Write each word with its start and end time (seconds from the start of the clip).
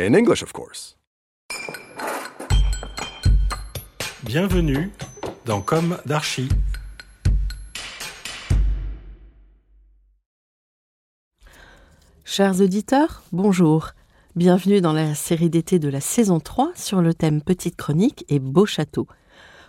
In 0.00 0.14
English, 0.14 0.44
of 0.44 0.52
course. 0.52 0.96
Bienvenue 4.22 4.92
dans 5.44 5.60
Comme 5.60 5.98
d'Archi. 6.06 6.48
Chers 12.24 12.60
auditeurs, 12.60 13.24
bonjour. 13.32 13.90
Bienvenue 14.36 14.80
dans 14.80 14.92
la 14.92 15.16
série 15.16 15.50
d'été 15.50 15.80
de 15.80 15.88
la 15.88 16.00
saison 16.00 16.38
3 16.38 16.70
sur 16.76 17.02
le 17.02 17.12
thème 17.12 17.42
Petite 17.42 17.74
Chronique 17.74 18.24
et 18.28 18.38
Beau 18.38 18.66
Château. 18.66 19.08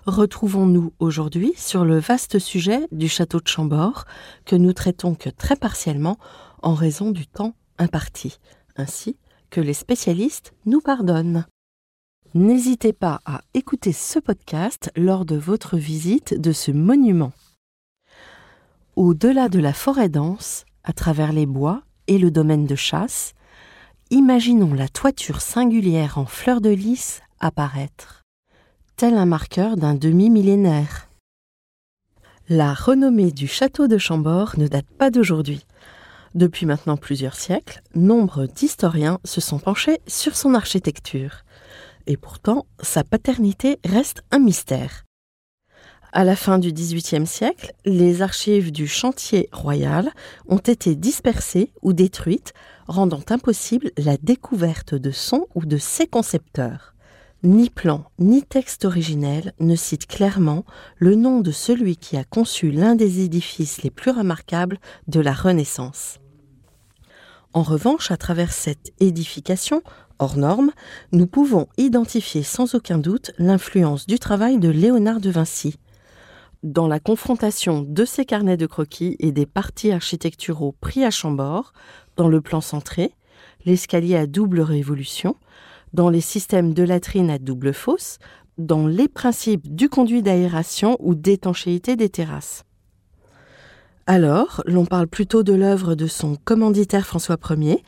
Retrouvons-nous 0.05 0.93
aujourd'hui 0.99 1.53
sur 1.57 1.85
le 1.85 1.97
vaste 1.97 2.37
sujet 2.37 2.81
du 2.91 3.09
château 3.09 3.39
de 3.39 3.47
Chambord 3.47 4.05
que 4.45 4.55
nous 4.55 4.73
traitons 4.73 5.15
que 5.15 5.31
très 5.31 5.55
partiellement 5.55 6.19
en 6.61 6.75
raison 6.75 7.09
du 7.09 7.25
temps 7.25 7.55
imparti, 7.79 8.37
ainsi 8.75 9.17
que 9.49 9.61
les 9.61 9.73
spécialistes 9.73 10.53
nous 10.65 10.81
pardonnent. 10.81 11.45
N'hésitez 12.35 12.93
pas 12.93 13.21
à 13.25 13.41
écouter 13.53 13.91
ce 13.91 14.19
podcast 14.19 14.91
lors 14.95 15.25
de 15.25 15.35
votre 15.35 15.77
visite 15.77 16.39
de 16.39 16.51
ce 16.51 16.71
monument. 16.71 17.31
Au-delà 18.95 19.49
de 19.49 19.59
la 19.59 19.73
forêt 19.73 20.09
dense, 20.09 20.65
à 20.83 20.93
travers 20.93 21.33
les 21.33 21.45
bois 21.45 21.81
et 22.07 22.17
le 22.17 22.29
domaine 22.29 22.67
de 22.67 22.75
chasse, 22.75 23.33
imaginons 24.11 24.73
la 24.73 24.87
toiture 24.87 25.41
singulière 25.41 26.17
en 26.17 26.25
fleurs 26.25 26.61
de 26.61 26.69
lys 26.69 27.21
apparaître, 27.39 28.23
tel 28.95 29.15
un 29.15 29.25
marqueur 29.25 29.75
d'un 29.75 29.95
demi-millénaire. 29.95 31.09
La 32.47 32.73
renommée 32.73 33.31
du 33.31 33.47
château 33.47 33.87
de 33.87 33.97
Chambord 33.97 34.53
ne 34.57 34.67
date 34.67 34.89
pas 34.97 35.11
d'aujourd'hui. 35.11 35.65
Depuis 36.35 36.65
maintenant 36.65 36.97
plusieurs 36.97 37.35
siècles, 37.35 37.81
nombre 37.95 38.45
d'historiens 38.45 39.19
se 39.23 39.41
sont 39.41 39.59
penchés 39.59 39.99
sur 40.07 40.35
son 40.35 40.53
architecture. 40.53 41.43
Et 42.05 42.17
pourtant, 42.17 42.65
sa 42.81 43.03
paternité 43.03 43.79
reste 43.85 44.23
un 44.31 44.39
mystère. 44.39 45.05
À 46.11 46.23
la 46.23 46.35
fin 46.35 46.57
du 46.57 46.73
XVIIIe 46.73 47.27
siècle, 47.27 47.71
les 47.85 48.23
archives 48.23 48.71
du 48.71 48.87
chantier 48.87 49.47
royal 49.51 50.11
ont 50.47 50.57
été 50.57 50.95
dispersées 50.95 51.71
ou 51.83 51.93
détruites, 51.93 52.53
rendant 52.87 53.21
impossible 53.29 53.91
la 53.97 54.17
découverte 54.17 54.95
de 54.95 55.11
son 55.11 55.47
ou 55.53 55.65
de 55.65 55.77
ses 55.77 56.07
concepteurs. 56.07 56.95
Ni 57.41 57.69
plan 57.69 58.03
ni 58.19 58.43
texte 58.43 58.83
originel 58.83 59.53
ne 59.61 59.77
citent 59.77 60.07
clairement 60.07 60.65
le 60.97 61.15
nom 61.15 61.39
de 61.39 61.51
celui 61.51 61.95
qui 61.95 62.17
a 62.17 62.25
conçu 62.25 62.69
l'un 62.69 62.95
des 62.95 63.21
édifices 63.23 63.81
les 63.81 63.89
plus 63.89 64.11
remarquables 64.11 64.77
de 65.07 65.21
la 65.21 65.31
Renaissance. 65.31 66.19
En 67.53 67.63
revanche, 67.63 68.11
à 68.11 68.17
travers 68.17 68.51
cette 68.51 68.91
édification, 68.99 69.83
hors 70.19 70.35
norme, 70.35 70.71
nous 71.13 71.27
pouvons 71.27 71.67
identifier 71.77 72.43
sans 72.43 72.75
aucun 72.75 72.97
doute 72.97 73.31
l'influence 73.37 74.05
du 74.05 74.19
travail 74.19 74.57
de 74.57 74.67
Léonard 74.67 75.21
de 75.21 75.29
Vinci. 75.29 75.79
Dans 76.61 76.89
la 76.89 76.99
confrontation 76.99 77.83
de 77.87 78.03
ses 78.03 78.25
carnets 78.25 78.57
de 78.57 78.65
croquis 78.65 79.15
et 79.19 79.31
des 79.31 79.45
parties 79.45 79.93
architecturaux 79.93 80.75
pris 80.81 81.05
à 81.05 81.09
Chambord, 81.09 81.71
dans 82.17 82.27
le 82.27 82.41
plan 82.41 82.59
centré, 82.59 83.13
l'escalier 83.65 84.17
à 84.17 84.27
double 84.27 84.59
révolution, 84.59 85.37
dans 85.93 86.09
les 86.09 86.21
systèmes 86.21 86.73
de 86.73 86.83
latrines 86.83 87.29
à 87.29 87.37
double 87.37 87.73
fosse, 87.73 88.17
dans 88.57 88.87
les 88.87 89.07
principes 89.07 89.73
du 89.73 89.89
conduit 89.89 90.21
d'aération 90.21 90.97
ou 90.99 91.15
d'étanchéité 91.15 91.95
des 91.95 92.09
terrasses. 92.09 92.65
Alors, 94.05 94.63
l'on 94.65 94.85
parle 94.85 95.07
plutôt 95.07 95.43
de 95.43 95.53
l'œuvre 95.53 95.95
de 95.95 96.07
son 96.07 96.35
commanditaire 96.35 97.05
François 97.05 97.37
Ier, 97.51 97.83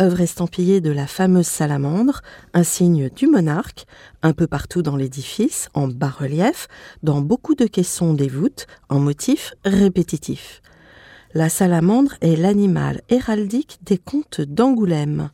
œuvre 0.00 0.20
estampillée 0.20 0.80
de 0.80 0.90
la 0.90 1.06
fameuse 1.06 1.46
salamandre, 1.46 2.22
un 2.54 2.62
signe 2.62 3.08
du 3.10 3.26
monarque, 3.26 3.86
un 4.22 4.32
peu 4.32 4.46
partout 4.46 4.82
dans 4.82 4.96
l'édifice, 4.96 5.68
en 5.74 5.88
bas-relief, 5.88 6.68
dans 7.02 7.20
beaucoup 7.20 7.54
de 7.54 7.66
caissons 7.66 8.14
des 8.14 8.28
voûtes, 8.28 8.66
en 8.88 8.98
motifs 8.98 9.54
répétitifs. 9.64 10.62
La 11.34 11.48
salamandre 11.48 12.14
est 12.20 12.34
l'animal 12.34 13.02
héraldique 13.08 13.78
des 13.82 13.98
comtes 13.98 14.40
d'Angoulême, 14.40 15.30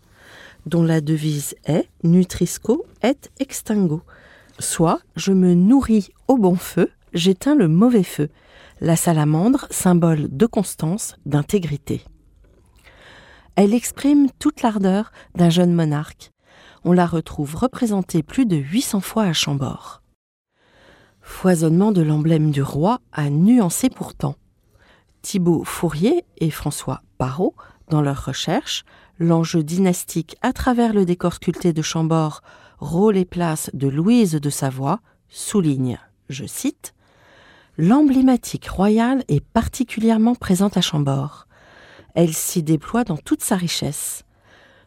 dont 0.66 0.82
la 0.82 1.00
devise 1.00 1.54
est 1.64 1.88
Nutrisco 2.02 2.84
et 3.02 3.16
extingo, 3.38 4.02
soit 4.58 5.00
je 5.14 5.32
me 5.32 5.54
nourris 5.54 6.10
au 6.28 6.36
bon 6.36 6.56
feu, 6.56 6.90
j'éteins 7.14 7.54
le 7.54 7.68
mauvais 7.68 8.02
feu. 8.02 8.28
La 8.80 8.96
salamandre, 8.96 9.66
symbole 9.70 10.28
de 10.30 10.44
constance, 10.44 11.16
d'intégrité. 11.24 12.02
Elle 13.54 13.72
exprime 13.72 14.28
toute 14.38 14.60
l'ardeur 14.60 15.12
d'un 15.34 15.48
jeune 15.48 15.72
monarque. 15.72 16.30
On 16.84 16.92
la 16.92 17.06
retrouve 17.06 17.54
représentée 17.54 18.22
plus 18.22 18.44
de 18.44 18.56
800 18.56 19.00
fois 19.00 19.22
à 19.22 19.32
Chambord. 19.32 20.02
Foisonnement 21.22 21.90
de 21.90 22.02
l'emblème 22.02 22.50
du 22.50 22.62
roi 22.62 23.00
à 23.12 23.30
nuancer 23.30 23.88
pourtant. 23.88 24.36
Thibaut 25.22 25.64
Fourier 25.64 26.24
et 26.36 26.50
François 26.50 27.02
Parot, 27.18 27.54
dans 27.88 28.02
leurs 28.02 28.26
recherches, 28.26 28.84
l'enjeu 29.18 29.62
dynastique 29.62 30.36
à 30.42 30.52
travers 30.52 30.92
le 30.92 31.04
décor 31.04 31.34
sculpté 31.34 31.72
de 31.72 31.82
Chambord, 31.82 32.42
rôle 32.78 33.16
et 33.16 33.24
place 33.24 33.70
de 33.72 33.88
Louise 33.88 34.32
de 34.32 34.50
Savoie, 34.50 35.00
souligne, 35.28 35.98
je 36.28 36.44
cite, 36.46 36.94
L'emblématique 37.78 38.68
royale 38.68 39.22
est 39.28 39.44
particulièrement 39.44 40.34
présente 40.34 40.78
à 40.78 40.80
Chambord. 40.80 41.46
Elle 42.14 42.32
s'y 42.32 42.62
déploie 42.62 43.04
dans 43.04 43.18
toute 43.18 43.42
sa 43.42 43.56
richesse. 43.56 44.24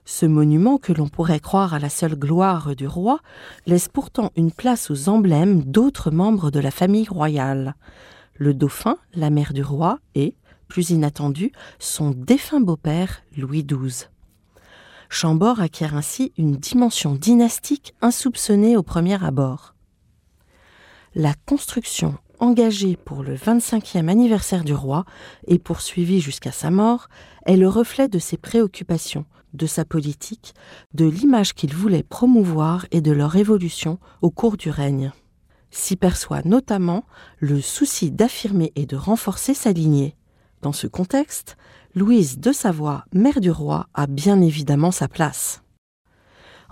Ce 0.06 0.26
monument, 0.26 0.80
que 0.80 0.92
l'on 0.92 1.08
pourrait 1.08 1.40
croire 1.40 1.76
à 1.76 1.80
la 1.80 1.90
seule 1.90 2.16
gloire 2.16 2.76
du 2.76 2.88
roi, 2.88 3.20
laisse 3.68 3.90
pourtant 3.90 4.32
une 4.36 4.52
place 4.52 4.90
aux 4.90 5.08
emblèmes 5.08 5.64
d'autres 5.64 6.10
membres 6.10 6.50
de 6.50 6.60
la 6.60 6.72
famille 6.72 7.08
royale. 7.08 7.76
Le 8.34 8.56
dauphin, 8.56 8.98
la 9.14 9.30
mère 9.30 9.54
du 9.54 9.62
roi 9.62 10.00
et, 10.16 10.34
plus 10.68 10.90
inattendu, 10.90 11.52
son 11.78 12.10
défunt 12.10 12.60
beau-père 12.60 13.22
Louis 13.38 13.64
XII. 13.64 14.08
Chambord 15.10 15.60
acquiert 15.60 15.96
ainsi 15.96 16.32
une 16.38 16.56
dimension 16.56 17.16
dynastique 17.16 17.96
insoupçonnée 18.02 18.78
au 18.78 18.84
premier 18.84 19.22
abord. 19.24 19.74
La 21.16 21.34
construction 21.48 22.16
engagée 22.40 22.96
pour 22.96 23.24
le 23.24 23.36
25e 23.36 24.08
anniversaire 24.08 24.64
du 24.64 24.74
roi 24.74 25.06
et 25.48 25.60
poursuivie 25.60 26.22
jusqu'à 26.22 26.52
sa 26.52 26.70
mort 26.70 27.10
est 27.46 27.58
le 27.58 27.68
reflet 27.68 28.08
de 28.08 28.20
ses 28.20 28.38
préoccupations, 28.38 29.26
de 29.54 29.66
sa 29.66 29.84
politique, 29.84 30.54
de 30.94 31.06
l'image 31.06 31.54
qu'il 31.54 31.74
voulait 31.74 32.04
promouvoir 32.04 32.86
et 32.92 33.02
de 33.02 33.12
leur 33.12 33.36
évolution 33.36 34.00
au 34.22 34.30
cours 34.30 34.58
du 34.58 34.70
règne. 34.70 35.12
S'y 35.72 35.96
perçoit 35.96 36.44
notamment 36.46 37.04
le 37.40 37.62
souci 37.62 38.12
d'affirmer 38.12 38.72
et 38.76 38.86
de 38.86 38.96
renforcer 38.96 39.54
sa 39.56 39.72
lignée. 39.72 40.16
Dans 40.62 40.74
ce 40.74 40.88
contexte, 40.88 41.58
Louise 41.96 42.38
de 42.38 42.52
Savoie, 42.52 43.04
mère 43.14 43.42
du 43.42 43.50
roi, 43.50 43.88
a 43.96 44.06
bien 44.06 44.42
évidemment 44.42 44.92
sa 44.92 45.08
place. 45.08 45.64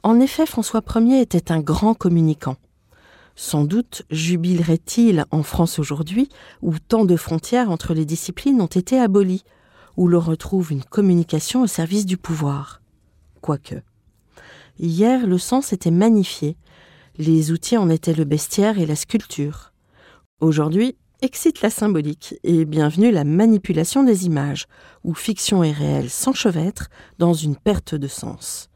En 0.04 0.20
effet, 0.20 0.46
François 0.46 0.84
Ier 0.96 1.22
était 1.22 1.52
un 1.52 1.60
grand 1.60 1.96
communicant. 1.96 2.58
Sans 3.36 3.64
doute 3.64 4.04
jubilerait-il 4.12 5.26
en 5.32 5.42
France 5.42 5.80
aujourd'hui, 5.80 6.30
où 6.62 6.78
tant 6.78 7.04
de 7.04 7.16
frontières 7.16 7.72
entre 7.72 7.96
les 7.96 8.06
disciplines 8.06 8.62
ont 8.62 8.68
été 8.68 9.00
abolies, 9.00 9.44
où 9.96 10.08
l'on 10.08 10.20
retrouve 10.20 10.72
une 10.72 10.84
communication 10.84 11.64
au 11.64 11.68
service 11.68 12.06
du 12.06 12.18
pouvoir. 12.18 12.84
Quoique. 13.42 13.82
Hier, 14.78 15.26
le 15.26 15.40
sens 15.40 15.74
était 15.74 15.90
magnifié. 15.90 16.58
Les 17.18 17.52
outils 17.52 17.78
en 17.78 17.90
étaient 17.90 18.14
le 18.14 18.26
bestiaire 18.26 18.78
et 18.78 18.86
la 18.86 18.96
sculpture. 18.96 19.74
Aujourd'hui, 20.42 20.96
excite 21.22 21.62
la 21.62 21.70
symbolique 21.70 22.36
et 22.44 22.66
bienvenue 22.66 23.12
la 23.12 23.24
manipulation 23.24 24.04
des 24.04 24.26
images, 24.26 24.68
où 25.04 25.14
fiction 25.14 25.64
et 25.64 25.72
réel 25.72 26.10
s'enchevêtrent 26.10 26.90
dans 27.18 27.34
une 27.34 27.56
perte 27.56 27.96
de 27.96 28.08
sens. 28.08 28.70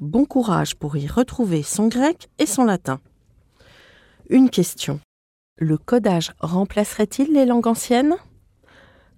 Bon 0.00 0.24
courage 0.24 0.74
pour 0.74 0.96
y 0.96 1.06
retrouver 1.06 1.62
son 1.62 1.88
grec 1.88 2.28
et 2.38 2.46
son 2.46 2.64
latin. 2.64 3.00
Une 4.28 4.50
question. 4.50 5.00
Le 5.58 5.78
codage 5.78 6.32
remplacerait-il 6.40 7.32
les 7.32 7.46
langues 7.46 7.66
anciennes? 7.66 8.16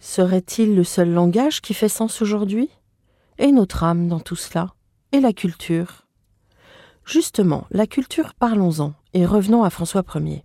Serait-il 0.01 0.75
le 0.75 0.85
seul 0.85 1.13
langage 1.13 1.61
qui 1.61 1.75
fait 1.75 1.89
sens 1.89 2.23
aujourd'hui? 2.23 2.71
Et 3.39 3.53
notre 3.53 3.85
âme 3.85 4.09
dans 4.09 4.21
tout 4.21 4.37
cela? 4.37 4.75
Et 5.13 5.21
la 5.21 5.33
culture? 5.33 6.07
Justement, 7.05 7.67
la 7.71 7.87
culture, 7.87 8.35
parlons-en, 8.35 8.93
et 9.15 9.25
revenons 9.25 9.65
à 9.65 9.71
François 9.71 10.05
Ier. 10.15 10.45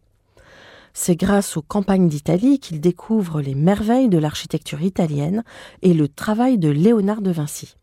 C'est 0.94 1.16
grâce 1.16 1.57
aux 1.57 1.63
campagnes 1.63 2.07
d'Italie 2.07 2.60
qu'il 2.60 2.80
découvre 2.80 3.42
les 3.42 3.56
merveilles 3.56 4.10
de 4.10 4.19
l'architecture 4.19 4.84
italienne 4.84 5.44
et 5.81 5.94
le 5.94 6.07
travail 6.07 6.60
de 6.60 6.69
Léonard 6.69 7.22
de 7.22 7.31
Vinci. 7.31 7.75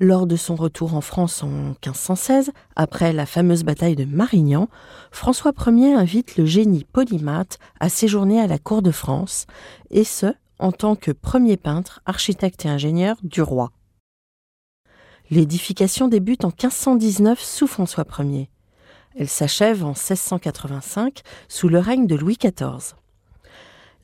Lors 0.00 0.26
de 0.26 0.36
son 0.36 0.54
retour 0.54 0.94
en 0.94 1.00
France 1.00 1.42
en 1.42 1.48
1516, 1.48 2.50
après 2.76 3.12
la 3.12 3.26
fameuse 3.26 3.62
bataille 3.62 3.96
de 3.96 4.04
Marignan, 4.04 4.68
François 5.12 5.52
Ier 5.66 5.94
invite 5.94 6.36
le 6.36 6.44
génie 6.44 6.84
polymathe 6.84 7.58
à 7.80 7.88
séjourner 7.88 8.40
à 8.40 8.48
la 8.48 8.58
cour 8.58 8.82
de 8.82 8.90
France, 8.90 9.46
et 9.90 10.04
ce, 10.04 10.26
en 10.58 10.72
tant 10.72 10.96
que 10.96 11.12
premier 11.12 11.56
peintre, 11.56 12.02
architecte 12.06 12.66
et 12.66 12.68
ingénieur 12.68 13.16
du 13.22 13.40
roi. 13.40 13.70
L'édification 15.30 16.08
débute 16.08 16.44
en 16.44 16.48
1519 16.48 17.40
sous 17.40 17.66
François 17.66 18.04
Ier. 18.18 18.50
Elle 19.16 19.28
s'achève 19.28 19.84
en 19.84 19.94
1685 19.94 21.22
sous 21.48 21.68
le 21.68 21.78
règne 21.78 22.06
de 22.06 22.16
Louis 22.16 22.36
XIV. 22.36 22.94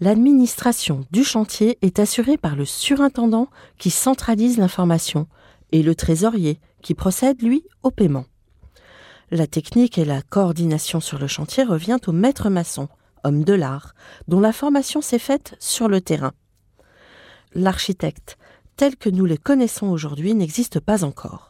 L'administration 0.01 1.05
du 1.11 1.25
chantier 1.25 1.79
est 1.83 1.99
assurée 1.99 2.39
par 2.39 2.57
le 2.57 2.65
surintendant 2.65 3.49
qui 3.77 3.91
centralise 3.91 4.57
l'information 4.57 5.27
et 5.73 5.83
le 5.83 5.95
trésorier 5.95 6.59
qui 6.81 6.95
procède, 6.95 7.43
lui, 7.43 7.65
au 7.83 7.91
paiement. 7.91 8.25
La 9.31 9.47
technique 9.47 9.99
et 9.99 10.05
la 10.05 10.23
coordination 10.23 11.01
sur 11.01 11.19
le 11.19 11.27
chantier 11.27 11.65
revient 11.65 11.99
au 12.07 12.13
maître 12.13 12.49
maçon, 12.49 12.89
homme 13.25 13.45
de 13.45 13.53
l'art, 13.53 13.95
dont 14.27 14.41
la 14.41 14.53
formation 14.53 15.01
s'est 15.01 15.19
faite 15.19 15.55
sur 15.59 15.89
le 15.89 16.01
terrain. 16.01 16.33
L'architecte, 17.55 18.39
tel 18.77 18.97
que 18.97 19.11
nous 19.11 19.27
les 19.27 19.39
connaissons 19.39 19.89
aujourd'hui, 19.89 20.35
n'existe 20.35 20.81
pas 20.81 21.05
encore. 21.05 21.50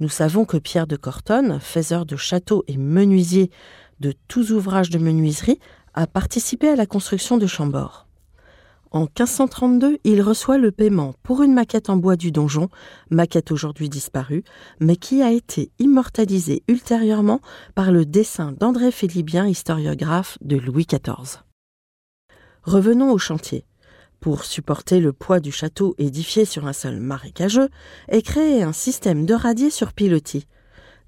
Nous 0.00 0.08
savons 0.08 0.44
que 0.44 0.56
Pierre 0.56 0.86
de 0.86 0.96
Cortonne, 0.96 1.60
faiseur 1.60 2.04
de 2.04 2.16
châteaux 2.16 2.64
et 2.66 2.76
menuisier 2.76 3.50
de 4.00 4.12
tous 4.28 4.52
ouvrages 4.52 4.90
de 4.90 4.98
menuiserie, 4.98 5.60
a 5.94 6.06
participé 6.06 6.68
à 6.68 6.76
la 6.76 6.86
construction 6.86 7.38
de 7.38 7.46
Chambord. 7.46 8.06
En 8.90 9.02
1532, 9.02 9.98
il 10.04 10.22
reçoit 10.22 10.56
le 10.56 10.70
paiement 10.70 11.14
pour 11.24 11.42
une 11.42 11.52
maquette 11.52 11.90
en 11.90 11.96
bois 11.96 12.14
du 12.14 12.30
donjon, 12.30 12.68
maquette 13.10 13.50
aujourd'hui 13.50 13.88
disparue, 13.88 14.44
mais 14.78 14.94
qui 14.94 15.20
a 15.20 15.32
été 15.32 15.72
immortalisée 15.80 16.62
ultérieurement 16.68 17.40
par 17.74 17.90
le 17.90 18.04
dessin 18.04 18.52
d'André 18.52 18.92
Philibien, 18.92 19.48
historiographe 19.48 20.38
de 20.42 20.56
Louis 20.56 20.86
XIV. 20.86 21.40
Revenons 22.62 23.10
au 23.10 23.18
chantier. 23.18 23.64
Pour 24.24 24.46
supporter 24.46 25.00
le 25.00 25.12
poids 25.12 25.38
du 25.38 25.52
château 25.52 25.94
édifié 25.98 26.46
sur 26.46 26.66
un 26.66 26.72
sol 26.72 26.98
marécageux, 26.98 27.68
est 28.08 28.22
créé 28.22 28.62
un 28.62 28.72
système 28.72 29.26
de 29.26 29.34
radier 29.34 29.68
sur 29.68 29.92
pilotis. 29.92 30.46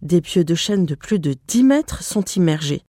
Des 0.02 0.20
pieux 0.20 0.44
de 0.44 0.54
chêne 0.54 0.84
de 0.84 0.94
plus 0.94 1.18
de 1.18 1.34
10 1.48 1.64
mètres 1.64 2.02
sont 2.02 2.26
immergés. 2.36 2.82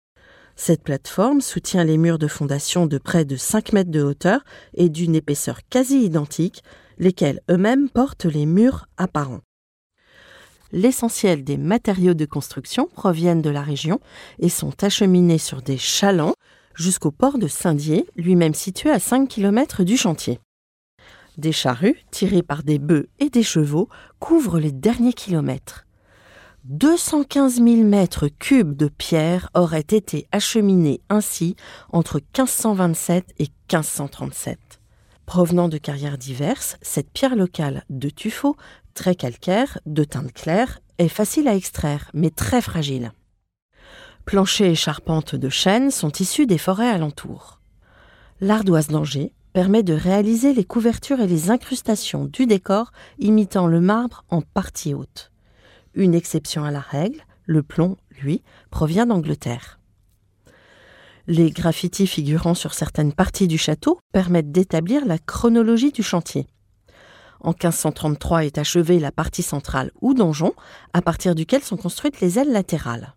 Cette 0.56 0.82
plateforme 0.82 1.40
soutient 1.40 1.84
les 1.84 1.96
murs 1.96 2.18
de 2.18 2.26
fondation 2.26 2.86
de 2.86 2.98
près 2.98 3.24
de 3.24 3.36
5 3.36 3.72
mètres 3.72 3.92
de 3.92 4.02
hauteur 4.02 4.40
et 4.74 4.88
d'une 4.88 5.14
épaisseur 5.14 5.60
quasi 5.70 6.02
identique, 6.02 6.64
lesquels 6.98 7.40
eux-mêmes 7.48 7.88
portent 7.88 8.24
les 8.24 8.46
murs 8.46 8.88
apparents. 8.96 9.42
L'essentiel 10.72 11.44
des 11.44 11.56
matériaux 11.56 12.14
de 12.14 12.26
construction 12.26 12.88
proviennent 12.92 13.42
de 13.42 13.50
la 13.50 13.62
région 13.62 14.00
et 14.40 14.48
sont 14.48 14.82
acheminés 14.82 15.38
sur 15.38 15.62
des 15.62 15.78
chalands 15.78 16.34
jusqu'au 16.76 17.10
port 17.10 17.38
de 17.38 17.48
Saint-Dié, 17.48 18.06
lui-même 18.16 18.54
situé 18.54 18.90
à 18.90 18.98
5 18.98 19.28
km 19.28 19.82
du 19.82 19.96
chantier. 19.96 20.38
Des 21.36 21.52
charrues, 21.52 22.02
tirées 22.10 22.42
par 22.42 22.62
des 22.62 22.78
bœufs 22.78 23.08
et 23.18 23.28
des 23.28 23.42
chevaux, 23.42 23.88
couvrent 24.20 24.60
les 24.60 24.72
derniers 24.72 25.12
kilomètres. 25.12 25.86
215 26.64 27.62
000 27.62 27.84
mètres 27.84 28.28
cubes 28.28 28.76
de 28.76 28.88
pierre 28.88 29.50
auraient 29.54 29.80
été 29.80 30.26
acheminés 30.32 31.00
ainsi 31.08 31.54
entre 31.92 32.16
1527 32.16 33.34
et 33.38 33.48
1537. 33.70 34.58
Provenant 35.26 35.68
de 35.68 35.78
carrières 35.78 36.18
diverses, 36.18 36.76
cette 36.82 37.10
pierre 37.10 37.36
locale 37.36 37.84
de 37.90 38.08
tuffeau, 38.08 38.56
très 38.94 39.14
calcaire, 39.14 39.78
de 39.86 40.04
teinte 40.04 40.32
claire, 40.32 40.80
est 40.98 41.08
facile 41.08 41.46
à 41.46 41.54
extraire, 41.54 42.10
mais 42.14 42.30
très 42.30 42.62
fragile. 42.62 43.12
Planchers 44.26 44.70
et 44.70 44.74
charpentes 44.74 45.36
de 45.36 45.48
chêne 45.48 45.92
sont 45.92 46.10
issus 46.10 46.46
des 46.46 46.58
forêts 46.58 46.90
alentours. 46.90 47.60
L'ardoise 48.40 48.88
d'Angers 48.88 49.32
permet 49.52 49.84
de 49.84 49.94
réaliser 49.94 50.52
les 50.52 50.64
couvertures 50.64 51.20
et 51.20 51.28
les 51.28 51.52
incrustations 51.52 52.24
du 52.24 52.46
décor 52.46 52.90
imitant 53.20 53.68
le 53.68 53.80
marbre 53.80 54.24
en 54.28 54.42
partie 54.42 54.94
haute. 54.94 55.30
Une 55.94 56.12
exception 56.12 56.64
à 56.64 56.72
la 56.72 56.80
règle, 56.80 57.24
le 57.44 57.62
plomb, 57.62 57.98
lui, 58.20 58.42
provient 58.72 59.06
d'Angleterre. 59.06 59.78
Les 61.28 61.52
graffitis 61.52 62.08
figurant 62.08 62.54
sur 62.54 62.74
certaines 62.74 63.12
parties 63.12 63.46
du 63.46 63.58
château 63.58 64.00
permettent 64.12 64.50
d'établir 64.50 65.06
la 65.06 65.18
chronologie 65.18 65.92
du 65.92 66.02
chantier. 66.02 66.48
En 67.38 67.50
1533 67.50 68.44
est 68.44 68.58
achevée 68.58 68.98
la 68.98 69.12
partie 69.12 69.44
centrale 69.44 69.92
ou 70.00 70.14
donjon, 70.14 70.52
à 70.92 71.00
partir 71.00 71.36
duquel 71.36 71.62
sont 71.62 71.76
construites 71.76 72.20
les 72.20 72.40
ailes 72.40 72.50
latérales. 72.50 73.14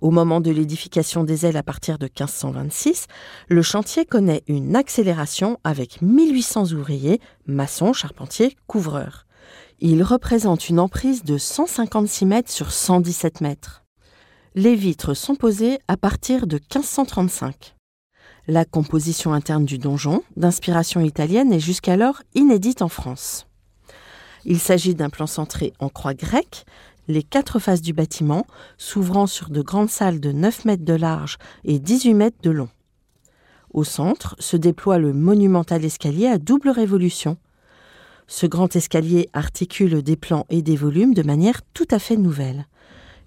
Au 0.00 0.10
moment 0.10 0.40
de 0.40 0.50
l'édification 0.50 1.24
des 1.24 1.46
ailes 1.46 1.56
à 1.56 1.62
partir 1.62 1.98
de 1.98 2.06
1526, 2.06 3.06
le 3.48 3.62
chantier 3.62 4.04
connaît 4.04 4.42
une 4.48 4.74
accélération 4.74 5.58
avec 5.64 6.02
1800 6.02 6.72
ouvriers, 6.72 7.20
maçons, 7.46 7.92
charpentiers, 7.92 8.56
couvreurs. 8.66 9.26
Il 9.80 10.02
représente 10.02 10.68
une 10.68 10.80
emprise 10.80 11.24
de 11.24 11.38
156 11.38 12.26
mètres 12.26 12.50
sur 12.50 12.72
117 12.72 13.40
mètres. 13.40 13.84
Les 14.54 14.74
vitres 14.74 15.14
sont 15.14 15.34
posées 15.34 15.78
à 15.88 15.96
partir 15.96 16.46
de 16.46 16.56
1535. 16.56 17.74
La 18.48 18.64
composition 18.64 19.32
interne 19.32 19.64
du 19.64 19.78
donjon, 19.78 20.22
d'inspiration 20.36 21.00
italienne, 21.00 21.52
est 21.52 21.60
jusqu'alors 21.60 22.22
inédite 22.34 22.82
en 22.82 22.88
France. 22.88 23.46
Il 24.44 24.58
s'agit 24.58 24.96
d'un 24.96 25.10
plan 25.10 25.28
centré 25.28 25.72
en 25.78 25.88
croix 25.88 26.14
grecque, 26.14 26.64
les 27.08 27.22
quatre 27.22 27.58
faces 27.58 27.82
du 27.82 27.92
bâtiment 27.92 28.46
s'ouvrant 28.78 29.26
sur 29.26 29.50
de 29.50 29.62
grandes 29.62 29.90
salles 29.90 30.20
de 30.20 30.32
9 30.32 30.64
mètres 30.64 30.84
de 30.84 30.94
large 30.94 31.38
et 31.64 31.78
18 31.78 32.14
mètres 32.14 32.42
de 32.42 32.50
long. 32.50 32.68
Au 33.72 33.84
centre 33.84 34.36
se 34.38 34.56
déploie 34.56 34.98
le 34.98 35.12
monumental 35.12 35.84
escalier 35.84 36.26
à 36.26 36.38
double 36.38 36.68
révolution, 36.68 37.38
ce 38.32 38.46
grand 38.46 38.74
escalier 38.76 39.28
articule 39.34 40.02
des 40.02 40.16
plans 40.16 40.46
et 40.48 40.62
des 40.62 40.74
volumes 40.74 41.12
de 41.12 41.22
manière 41.22 41.60
tout 41.74 41.86
à 41.90 41.98
fait 41.98 42.16
nouvelle. 42.16 42.66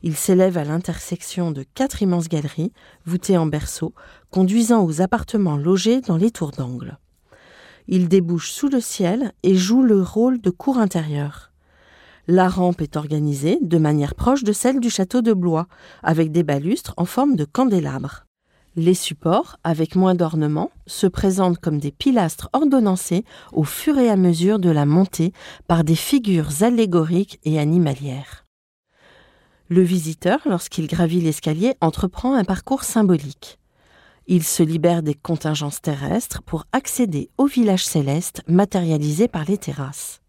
Il 0.01 0.15
s'élève 0.15 0.57
à 0.57 0.63
l'intersection 0.63 1.51
de 1.51 1.63
quatre 1.75 2.01
immenses 2.01 2.27
galeries, 2.27 2.73
voûtées 3.05 3.37
en 3.37 3.45
berceau, 3.45 3.93
conduisant 4.31 4.83
aux 4.83 5.01
appartements 5.01 5.57
logés 5.57 6.01
dans 6.01 6.17
les 6.17 6.31
tours 6.31 6.51
d'angle. 6.51 6.97
Il 7.87 8.07
débouche 8.07 8.49
sous 8.49 8.67
le 8.67 8.81
ciel 8.81 9.31
et 9.43 9.55
joue 9.55 9.83
le 9.83 10.01
rôle 10.01 10.41
de 10.41 10.49
cour 10.49 10.79
intérieure. 10.79 11.51
La 12.27 12.49
rampe 12.49 12.81
est 12.81 12.97
organisée 12.97 13.59
de 13.61 13.77
manière 13.77 14.15
proche 14.15 14.43
de 14.43 14.51
celle 14.51 14.79
du 14.79 14.89
château 14.89 15.21
de 15.21 15.33
Blois, 15.33 15.67
avec 16.01 16.31
des 16.31 16.43
balustres 16.43 16.93
en 16.97 17.05
forme 17.05 17.35
de 17.35 17.45
candélabres. 17.45 18.25
Les 18.75 18.95
supports, 18.95 19.57
avec 19.63 19.95
moins 19.95 20.15
d'ornements, 20.15 20.71
se 20.87 21.07
présentent 21.07 21.59
comme 21.59 21.77
des 21.77 21.91
pilastres 21.91 22.49
ordonnancés 22.51 23.23
au 23.53 23.63
fur 23.63 23.97
et 23.99 24.09
à 24.09 24.17
mesure 24.17 24.59
de 24.59 24.69
la 24.69 24.85
montée 24.85 25.33
par 25.67 25.83
des 25.83 25.95
figures 25.95 26.63
allégoriques 26.63 27.39
et 27.43 27.59
animalières. 27.59 28.45
Le 29.69 29.81
visiteur, 29.81 30.39
lorsqu'il 30.45 30.87
gravit 30.87 31.21
l'escalier, 31.21 31.75
entreprend 31.79 32.35
un 32.35 32.43
parcours 32.43 32.83
symbolique. 32.83 33.59
Il 34.27 34.43
se 34.43 34.63
libère 34.63 35.03
des 35.03 35.13
contingences 35.13 35.81
terrestres 35.81 36.41
pour 36.41 36.65
accéder 36.71 37.29
au 37.37 37.45
village 37.45 37.85
céleste 37.85 38.41
matérialisé 38.47 39.27
par 39.27 39.45
les 39.45 39.57
terrasses. 39.57 40.21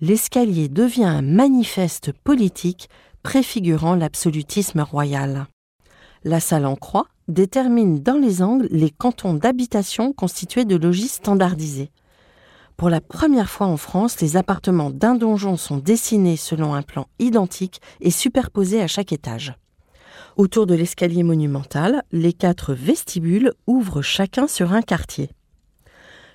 L'escalier 0.00 0.68
devient 0.68 1.04
un 1.04 1.22
manifeste 1.22 2.12
politique 2.12 2.88
préfigurant 3.24 3.96
l'absolutisme 3.96 4.80
royal. 4.80 5.48
La 6.22 6.38
salle 6.38 6.66
en 6.66 6.76
croix 6.76 7.08
détermine 7.26 8.00
dans 8.00 8.16
les 8.16 8.40
angles 8.40 8.68
les 8.70 8.90
cantons 8.90 9.34
d'habitation 9.34 10.12
constitués 10.12 10.64
de 10.64 10.76
logis 10.76 11.08
standardisés. 11.08 11.90
Pour 12.76 12.90
la 12.90 13.00
première 13.00 13.50
fois 13.50 13.66
en 13.66 13.76
France, 13.76 14.20
les 14.20 14.36
appartements 14.36 14.90
d'un 14.90 15.16
donjon 15.16 15.56
sont 15.56 15.78
dessinés 15.78 16.36
selon 16.36 16.74
un 16.74 16.82
plan 16.82 17.08
identique 17.18 17.80
et 18.00 18.12
superposés 18.12 18.80
à 18.80 18.86
chaque 18.86 19.12
étage. 19.12 19.54
Autour 20.36 20.66
de 20.66 20.74
l'escalier 20.74 21.24
monumental, 21.24 22.04
les 22.12 22.32
quatre 22.32 22.72
vestibules 22.72 23.52
ouvrent 23.66 24.02
chacun 24.02 24.46
sur 24.46 24.72
un 24.72 24.82
quartier. 24.82 25.30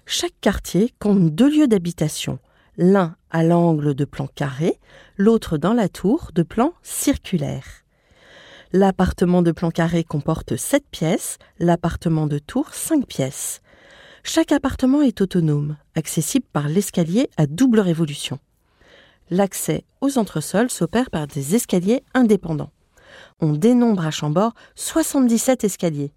Chaque 0.06 0.36
quartier 0.42 0.94
compte 1.00 1.34
deux 1.34 1.50
lieux 1.50 1.68
d'habitation, 1.70 2.40
l'un 2.78 3.16
à 3.30 3.44
l'angle 3.44 3.94
de 3.94 4.06
plan 4.06 4.28
carré, 4.28 4.80
l'autre 5.18 5.58
dans 5.58 5.74
la 5.74 5.90
tour 5.90 6.32
de 6.34 6.44
plan 6.44 6.74
circulaire. 6.82 7.66
L'appartement 8.72 9.42
de 9.42 9.52
plan 9.52 9.72
carré 9.72 10.04
comporte 10.04 10.56
sept 10.56 10.86
pièces, 10.90 11.38
l'appartement 11.60 12.28
de 12.28 12.40
tour 12.40 12.74
cinq 12.74 13.06
pièces. 13.06 13.62
Chaque 14.24 14.52
appartement 14.52 15.02
est 15.02 15.22
autonome, 15.22 15.78
accessible 15.96 16.46
par 16.52 16.70
l'escalier 16.70 17.30
à 17.38 17.46
double 17.46 17.80
révolution. 17.80 18.40
L'accès 19.30 19.84
aux 20.02 20.18
entresols 20.18 20.70
s'opère 20.70 21.10
par 21.10 21.28
des 21.28 21.56
escaliers 21.56 22.04
indépendants 22.14 22.72
on 23.40 23.54
dénombre 23.54 24.06
à 24.06 24.12
Chambord 24.12 24.54
77 24.76 25.64
escaliers. 25.64 26.12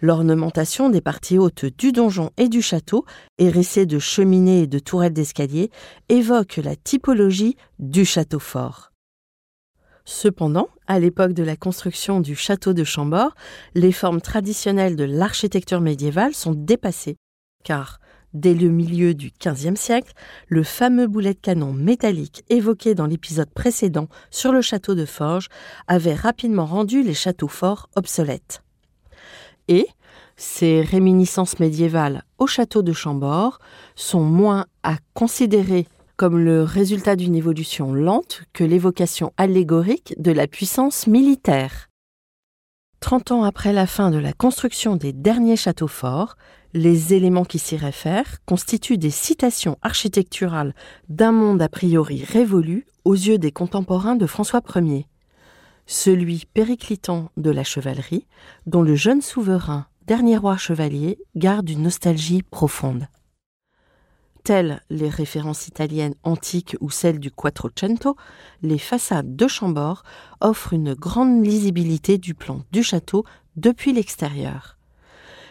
L'ornementation 0.00 0.90
des 0.90 1.00
parties 1.00 1.38
hautes 1.38 1.64
du 1.64 1.90
donjon 1.90 2.30
et 2.36 2.48
du 2.48 2.62
château, 2.62 3.04
hérissées 3.38 3.86
de 3.86 3.98
cheminées 3.98 4.62
et 4.62 4.66
de 4.66 4.78
tourelles 4.78 5.12
d'escalier, 5.12 5.70
évoque 6.08 6.56
la 6.56 6.76
typologie 6.76 7.56
du 7.78 8.04
château 8.04 8.38
fort. 8.38 8.92
Cependant, 10.04 10.68
à 10.86 11.00
l'époque 11.00 11.32
de 11.32 11.42
la 11.42 11.56
construction 11.56 12.20
du 12.20 12.34
château 12.34 12.72
de 12.72 12.84
Chambord, 12.84 13.34
les 13.74 13.92
formes 13.92 14.20
traditionnelles 14.20 14.96
de 14.96 15.04
l'architecture 15.04 15.80
médiévale 15.80 16.34
sont 16.34 16.54
dépassées, 16.54 17.16
car 17.64 17.98
Dès 18.34 18.52
le 18.52 18.68
milieu 18.68 19.14
du 19.14 19.32
XVe 19.42 19.76
siècle, 19.76 20.12
le 20.48 20.62
fameux 20.62 21.06
boulet 21.06 21.32
de 21.32 21.38
canon 21.38 21.72
métallique 21.72 22.44
évoqué 22.50 22.94
dans 22.94 23.06
l'épisode 23.06 23.50
précédent 23.50 24.08
sur 24.30 24.52
le 24.52 24.60
château 24.60 24.94
de 24.94 25.06
Forges 25.06 25.48
avait 25.86 26.14
rapidement 26.14 26.66
rendu 26.66 27.02
les 27.02 27.14
châteaux 27.14 27.48
forts 27.48 27.88
obsolètes. 27.96 28.62
Et 29.68 29.86
ces 30.36 30.80
réminiscences 30.80 31.58
médiévales 31.60 32.24
au 32.38 32.46
château 32.46 32.82
de 32.82 32.92
Chambord 32.92 33.58
sont 33.96 34.22
moins 34.22 34.66
à 34.82 34.96
considérer 35.14 35.86
comme 36.16 36.38
le 36.38 36.64
résultat 36.64 37.14
d'une 37.14 37.36
évolution 37.36 37.92
lente 37.92 38.42
que 38.52 38.64
l'évocation 38.64 39.32
allégorique 39.36 40.14
de 40.18 40.32
la 40.32 40.48
puissance 40.48 41.06
militaire. 41.06 41.88
Trente 43.00 43.30
ans 43.30 43.44
après 43.44 43.72
la 43.72 43.86
fin 43.86 44.10
de 44.10 44.18
la 44.18 44.32
construction 44.32 44.96
des 44.96 45.12
derniers 45.12 45.56
châteaux 45.56 45.86
forts, 45.86 46.36
les 46.74 47.14
éléments 47.14 47.44
qui 47.44 47.60
s'y 47.60 47.76
réfèrent 47.76 48.38
constituent 48.44 48.98
des 48.98 49.10
citations 49.10 49.78
architecturales 49.82 50.74
d'un 51.08 51.32
monde 51.32 51.62
a 51.62 51.68
priori 51.68 52.24
révolu 52.24 52.86
aux 53.04 53.14
yeux 53.14 53.38
des 53.38 53.52
contemporains 53.52 54.16
de 54.16 54.26
François 54.26 54.60
Ier, 54.74 55.06
celui 55.88 56.44
périclitant 56.52 57.30
de 57.38 57.50
la 57.50 57.64
chevalerie, 57.64 58.26
dont 58.66 58.82
le 58.82 58.94
jeune 58.94 59.22
souverain, 59.22 59.86
dernier 60.06 60.36
roi 60.36 60.58
chevalier, 60.58 61.18
garde 61.34 61.68
une 61.68 61.82
nostalgie 61.82 62.42
profonde. 62.42 63.08
Telles 64.44 64.82
les 64.90 65.08
références 65.08 65.66
italiennes 65.66 66.14
antiques 66.22 66.76
ou 66.80 66.90
celles 66.90 67.18
du 67.18 67.30
Quattrocento, 67.30 68.16
les 68.62 68.78
façades 68.78 69.34
de 69.34 69.48
Chambord 69.48 70.02
offrent 70.40 70.74
une 70.74 70.94
grande 70.94 71.44
lisibilité 71.44 72.18
du 72.18 72.34
plan 72.34 72.62
du 72.70 72.82
château 72.82 73.24
depuis 73.56 73.92
l'extérieur. 73.92 74.78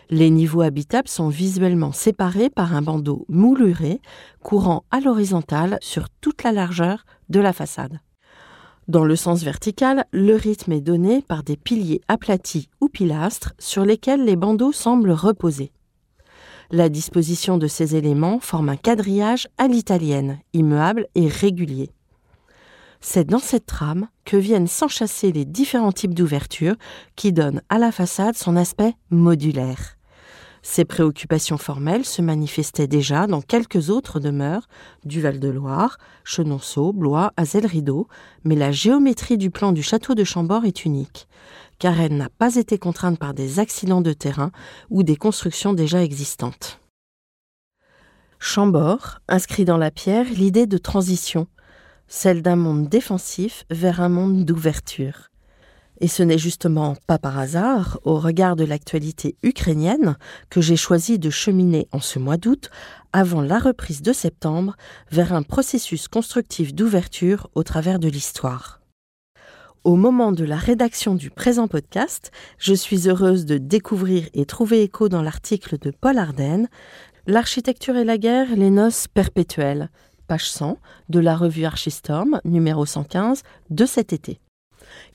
Les 0.10 0.29
niveaux 0.29 0.62
habitables 0.62 1.10
sont 1.10 1.29
visuellement 1.29 1.91
séparés 1.91 2.50
par 2.50 2.74
un 2.74 2.82
bandeau 2.82 3.25
mouluré 3.27 4.01
courant 4.41 4.86
à 4.91 5.00
l'horizontale 5.00 5.79
sur 5.82 6.10
toute 6.10 6.44
la 6.44 6.51
largeur 6.51 7.06
de 7.29 7.39
la 7.39 7.53
façade. 7.53 8.00
Dans 8.88 9.03
le 9.03 9.17
sens 9.17 9.44
vertical, 9.44 10.06
le 10.13 10.36
rythme 10.36 10.72
est 10.72 10.82
donné 10.82 11.22
par 11.22 11.44
des 11.44 11.58
piliers 11.58 12.00
aplatis 12.08 12.70
ou 12.79 12.88
pilastres 12.88 13.53
sur 13.60 13.84
lesquels 13.84 14.24
les 14.24 14.38
bandeaux 14.38 14.72
semblent 14.72 15.12
reposer. 15.12 15.74
La 16.72 16.88
disposition 16.88 17.58
de 17.58 17.67
ces 17.67 17.98
éléments 17.98 18.39
forme 18.39 18.70
un 18.70 18.77
quadrillage 18.77 19.50
à 19.58 19.67
l'italienne, 19.67 20.39
immuable 20.53 21.08
et 21.15 21.27
régulier. 21.27 21.91
C'est 23.01 23.27
dans 23.27 23.39
cette 23.39 23.65
trame 23.65 24.08
que 24.24 24.38
viennent 24.38 24.67
s'enchasser 24.67 25.34
les 25.34 25.46
différents 25.46 25.91
types 25.91 26.15
d'ouvertures 26.15 26.75
qui 27.17 27.34
donnent 27.34 27.62
à 27.67 27.79
la 27.79 27.91
façade 27.91 28.36
son 28.36 28.56
aspect 28.56 28.94
modulaire. 29.10 29.97
Ces 30.62 30.86
préoccupations 30.86 31.58
formelles 31.58 32.06
se 32.06 32.22
manifestaient 32.22 32.88
déjà 32.88 33.28
dans 33.28 33.42
quelques 33.42 33.90
autres 33.90 34.20
demeures 34.20 34.68
du 35.06 35.22
Val-de-Loire, 35.22 35.98
Chenonceau, 36.24 36.94
Blois, 36.94 37.32
Azel-Rideau, 37.38 38.08
mais 38.44 38.56
la 38.56 38.72
géométrie 38.72 39.38
du 39.38 39.52
plan 39.52 39.72
du 39.72 39.84
château 39.84 40.16
de 40.16 40.24
Chambord 40.24 40.66
est 40.66 40.86
unique, 40.86 41.28
car 41.80 42.00
elle 42.00 42.18
n'a 42.18 42.30
pas 42.30 42.56
été 42.56 42.78
contrainte 42.78 43.20
par 43.20 43.34
des 43.34 43.60
accidents 43.60 44.02
de 44.02 44.14
terrain 44.14 44.52
ou 44.90 45.04
des 45.04 45.16
constructions 45.16 45.74
déjà 45.74 46.04
existantes. 46.04 46.80
Chambord 48.40 49.20
inscrit 49.28 49.66
dans 49.66 49.78
la 49.78 49.92
pierre 49.92 50.28
l'idée 50.30 50.68
de 50.68 50.78
transition, 50.78 51.48
celle 52.08 52.42
d'un 52.42 52.56
monde 52.56 52.88
défensif 52.88 53.66
vers 53.70 54.02
un 54.02 54.10
monde 54.10 54.46
d'ouverture. 54.46 55.30
Et 56.00 56.08
ce 56.08 56.22
n'est 56.22 56.38
justement 56.38 56.96
pas 57.08 57.18
par 57.18 57.39
hasard, 57.39 58.00
au 58.04 58.20
regard 58.20 58.56
de 58.56 58.63
l'actualité 58.63 59.36
ukrainienne, 59.42 60.16
que 60.50 60.62
j'ai 60.62 60.75
choisi 60.75 61.18
de 61.18 61.30
cheminer 61.30 61.88
en 61.92 62.00
ce 62.00 62.20
mois 62.20 62.38
d'août, 62.38 62.70
avant 63.13 63.42
la 63.42 63.58
reprise 63.58 64.01
de 64.01 64.13
septembre, 64.13 64.75
vers 65.12 65.34
un 65.34 65.44
processus 65.44 66.08
constructif 66.08 66.74
d'ouverture 66.74 67.50
au 67.56 67.63
travers 67.63 67.98
de 67.98 68.10
l'histoire. 68.10 68.82
Au 69.84 69.96
moment 69.96 70.32
de 70.32 70.44
la 70.44 70.58
rédaction 70.58 71.16
du 71.16 71.30
présent 71.30 71.68
podcast, 71.68 72.32
je 72.58 72.74
suis 72.74 73.08
heureuse 73.08 73.46
de 73.46 73.58
découvrir 73.58 74.27
et 74.34 74.46
trouver 74.46 74.84
écho 74.84 75.10
dans 75.10 75.22
l'article 75.22 75.77
de 75.80 75.92
Paul 75.92 76.18
Arden 76.18 76.68
L'architecture 77.30 77.98
et 77.98 78.06
la 78.06 78.18
guerre, 78.18 78.56
les 78.56 78.70
noces 78.70 79.10
perpétuelles, 79.10 79.89
page 80.27 80.50
100 80.50 80.77
de 81.10 81.20
la 81.20 81.36
revue 81.36 81.66
Archistorm, 81.66 82.39
numéro 82.46 82.86
115, 82.86 83.44
de 83.70 83.86
cet 83.86 84.13
été. 84.13 84.39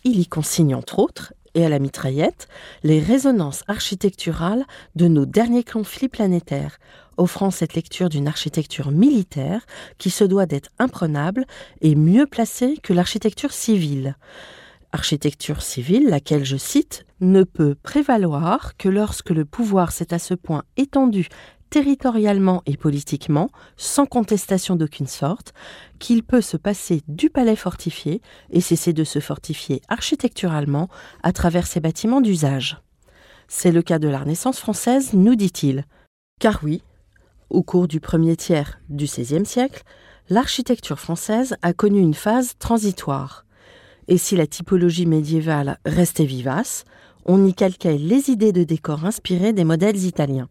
Il 0.04 0.18
y 0.18 0.26
consigne 0.26 0.74
entre 0.74 0.98
autres, 0.98 1.34
et 1.54 1.64
à 1.64 1.68
la 1.68 1.78
mitraillette, 1.78 2.48
les 2.82 3.00
résonances 3.00 3.62
architecturales 3.68 4.64
de 4.96 5.08
nos 5.08 5.26
derniers 5.26 5.64
conflits 5.64 6.08
planétaires, 6.08 6.78
offrant 7.16 7.50
cette 7.50 7.74
lecture 7.74 8.08
d'une 8.08 8.28
architecture 8.28 8.90
militaire 8.90 9.66
qui 9.98 10.10
se 10.10 10.24
doit 10.24 10.46
d'être 10.46 10.70
imprenable 10.78 11.46
et 11.80 11.94
mieux 11.94 12.26
placée 12.26 12.78
que 12.82 12.92
l'architecture 12.92 13.52
civile. 13.52 14.16
Architecture 14.92 15.62
civile, 15.62 16.08
laquelle, 16.08 16.44
je 16.44 16.56
cite, 16.56 17.04
ne 17.20 17.44
peut 17.44 17.74
prévaloir 17.82 18.76
que 18.76 18.88
lorsque 18.88 19.30
le 19.30 19.44
pouvoir 19.44 19.92
s'est 19.92 20.12
à 20.12 20.18
ce 20.18 20.34
point 20.34 20.64
étendu 20.76 21.28
territorialement 21.72 22.62
et 22.66 22.76
politiquement, 22.76 23.48
sans 23.78 24.04
contestation 24.04 24.76
d'aucune 24.76 25.06
sorte, 25.06 25.54
qu'il 25.98 26.22
peut 26.22 26.42
se 26.42 26.58
passer 26.58 27.00
du 27.08 27.30
palais 27.30 27.56
fortifié 27.56 28.20
et 28.50 28.60
cesser 28.60 28.92
de 28.92 29.04
se 29.04 29.20
fortifier 29.20 29.80
architecturalement 29.88 30.88
à 31.22 31.32
travers 31.32 31.66
ses 31.66 31.80
bâtiments 31.80 32.20
d'usage. 32.20 32.82
C'est 33.48 33.72
le 33.72 33.80
cas 33.80 33.98
de 33.98 34.06
la 34.06 34.18
Renaissance 34.18 34.58
française, 34.58 35.14
nous 35.14 35.34
dit-il. 35.34 35.86
Car 36.40 36.60
oui, 36.62 36.82
au 37.48 37.62
cours 37.62 37.88
du 37.88 38.00
premier 38.00 38.36
tiers 38.36 38.78
du 38.90 39.06
XVIe 39.06 39.46
siècle, 39.46 39.82
l'architecture 40.28 41.00
française 41.00 41.56
a 41.62 41.72
connu 41.72 42.00
une 42.00 42.12
phase 42.12 42.52
transitoire. 42.58 43.46
Et 44.08 44.18
si 44.18 44.36
la 44.36 44.46
typologie 44.46 45.06
médiévale 45.06 45.78
restait 45.86 46.26
vivace, 46.26 46.84
on 47.24 47.46
y 47.46 47.54
calquait 47.54 47.96
les 47.96 48.28
idées 48.28 48.52
de 48.52 48.62
décor 48.62 49.06
inspirées 49.06 49.54
des 49.54 49.64
modèles 49.64 50.04
italiens. 50.04 50.50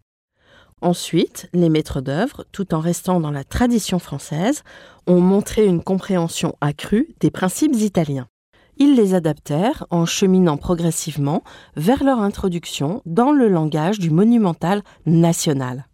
Ensuite, 0.81 1.47
les 1.53 1.69
maîtres 1.69 2.01
d'œuvre, 2.01 2.43
tout 2.51 2.73
en 2.73 2.79
restant 2.79 3.19
dans 3.19 3.31
la 3.31 3.43
tradition 3.43 3.99
française, 3.99 4.63
ont 5.05 5.21
montré 5.21 5.65
une 5.65 5.83
compréhension 5.83 6.55
accrue 6.59 7.09
des 7.19 7.29
principes 7.29 7.75
italiens. 7.75 8.27
Ils 8.77 8.95
les 8.95 9.13
adaptèrent 9.13 9.85
en 9.91 10.05
cheminant 10.07 10.57
progressivement 10.57 11.43
vers 11.75 12.03
leur 12.03 12.19
introduction 12.19 13.03
dans 13.05 13.31
le 13.31 13.47
langage 13.47 13.99
du 13.99 14.09
monumental 14.09 14.81
national. 15.05 15.85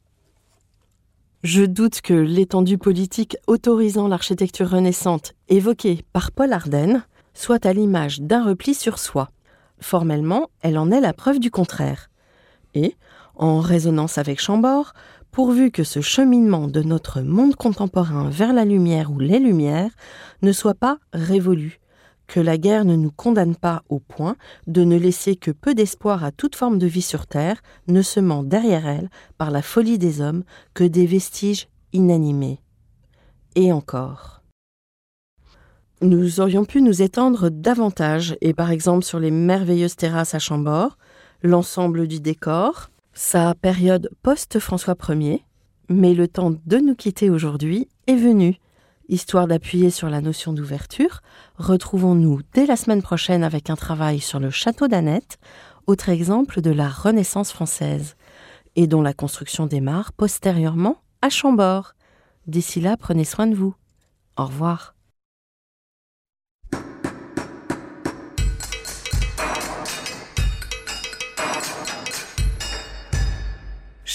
Je 1.44 1.64
doute 1.64 2.02
que 2.02 2.14
l'étendue 2.14 2.78
politique 2.78 3.38
autorisant 3.46 4.08
l'architecture 4.08 4.70
renaissante 4.70 5.34
évoquée 5.50 6.06
par 6.14 6.32
Paul 6.32 6.54
Arden 6.54 7.04
soit 7.34 7.66
à 7.66 7.74
l'image 7.74 8.22
d'un 8.22 8.44
repli 8.44 8.74
sur 8.74 9.00
soi. 9.00 9.30
Formellement, 9.80 10.50
elle 10.62 10.78
en 10.78 10.90
est 10.92 11.02
la 11.02 11.14
preuve 11.14 11.40
du 11.40 11.52
contraire. 11.52 12.10
Et, 12.74 12.96
en 13.38 13.60
résonance 13.60 14.18
avec 14.18 14.42
Chambord, 14.42 14.94
pourvu 15.32 15.72
que 15.72 15.84
ce 15.84 16.02
cheminement 16.02 16.68
de 16.68 16.82
notre 16.82 17.22
monde 17.22 17.56
contemporain 17.56 18.30
vers 18.30 18.54
la 18.54 18.66
lumière 18.66 19.12
ou 19.12 19.20
les 19.20 19.40
lumières 19.40 19.92
ne 20.42 20.52
soit 20.52 20.74
pas 20.74 20.98
révolu, 21.14 21.80
que 22.28 22.40
la 22.40 22.58
guerre 22.58 22.86
ne 22.86 22.96
nous 22.96 23.12
condamne 23.12 23.56
pas 23.56 23.84
au 23.90 24.00
point 24.00 24.36
de 24.68 24.84
ne 24.84 24.98
laisser 24.98 25.36
que 25.36 25.52
peu 25.52 25.74
d'espoir 25.74 26.24
à 26.24 26.32
toute 26.32 26.56
forme 26.56 26.78
de 26.78 26.88
vie 26.88 27.02
sur 27.02 27.28
Terre, 27.28 27.62
ne 27.88 28.02
semant 28.02 28.44
derrière 28.44 28.88
elle, 28.88 29.10
par 29.38 29.52
la 29.52 29.62
folie 29.62 29.98
des 29.98 30.22
hommes, 30.22 30.44
que 30.74 30.84
des 30.84 31.06
vestiges 31.06 31.68
inanimés. 31.94 32.60
Et 33.56 33.72
encore. 33.72 34.42
Nous 36.02 36.42
aurions 36.42 36.66
pu 36.66 36.82
nous 36.82 37.02
étendre 37.02 37.50
davantage, 37.50 38.38
et 38.42 38.54
par 38.54 38.72
exemple 38.72 39.04
sur 39.04 39.20
les 39.20 39.32
merveilleuses 39.32 39.96
terrasses 39.96 40.36
à 40.36 40.40
Chambord, 40.40 40.98
l'ensemble 41.42 42.08
du 42.08 42.20
décor, 42.20 42.90
sa 43.18 43.56
période 43.56 44.12
post-François 44.22 44.96
Ier, 45.10 45.44
mais 45.90 46.14
le 46.14 46.28
temps 46.28 46.54
de 46.68 46.78
nous 46.78 46.94
quitter 46.94 47.32
aujourd'hui 47.32 47.90
est 48.06 48.16
venu. 48.16 48.58
Histoire 49.10 49.48
d'appuyer 49.48 49.90
sur 49.90 50.08
la 50.08 50.22
notion 50.22 50.54
d'ouverture, 50.54 51.22
retrouvons-nous 51.56 52.42
dès 52.54 52.68
la 52.68 52.76
semaine 52.76 53.02
prochaine 53.02 53.44
avec 53.44 53.72
un 53.72 53.76
travail 53.76 54.20
sur 54.20 54.40
le 54.40 54.52
château 54.52 54.88
d'Annette, 54.88 55.40
autre 55.88 56.10
exemple 56.10 56.62
de 56.62 56.70
la 56.70 56.90
Renaissance 56.90 57.52
française, 57.52 58.16
et 58.76 58.86
dont 58.86 59.02
la 59.02 59.14
construction 59.14 59.66
démarre 59.66 60.14
postérieurement 60.14 61.02
à 61.24 61.30
Chambord. 61.30 61.96
D'ici 62.46 62.82
là, 62.82 62.98
prenez 62.98 63.26
soin 63.26 63.48
de 63.48 63.56
vous. 63.56 63.74
Au 64.38 64.46
revoir. 64.46 64.97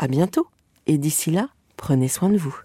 À 0.00 0.06
bientôt 0.06 0.46
et 0.86 0.96
d'ici 0.96 1.32
là, 1.32 1.48
prenez 1.76 2.06
soin 2.06 2.28
de 2.28 2.38
vous. 2.38 2.56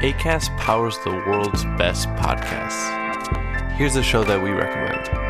ACAST 0.00 0.56
powers 0.56 0.96
the 1.04 1.10
world's 1.26 1.64
best 1.76 2.06
podcasts. 2.14 2.88
Here's 3.76 3.96
a 3.96 4.02
show 4.02 4.22
that 4.22 4.40
we 4.40 4.50
recommend. 4.50 5.29